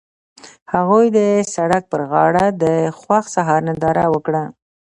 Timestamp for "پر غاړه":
1.91-2.45